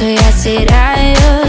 [0.00, 1.39] Eu yes, ser I.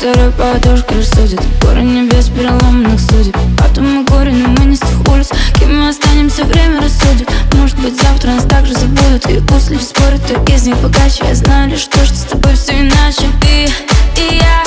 [0.00, 1.40] второй подушка рассудит.
[1.60, 3.36] Горы небес переломных судеб.
[3.58, 5.28] Потом мы горе, но мы не с тех улиц.
[5.58, 7.28] Кем мы останемся, время рассудит.
[7.52, 9.26] Может быть завтра нас также забудут.
[9.28, 11.24] И пусть лишь спорят, то из них богаче.
[11.28, 13.24] Я знаю лишь то, что с тобой все иначе.
[13.42, 13.64] Ты
[14.22, 14.62] и я